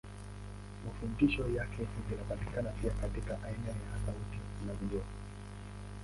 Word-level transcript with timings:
Mafundisho 0.85 1.47
yake 1.49 1.87
zinapatikana 2.09 2.69
pia 2.69 2.91
katika 2.91 3.33
aina 3.43 3.69
ya 3.69 3.99
sauti 4.05 4.39
na 4.67 4.73
video. 4.73 5.03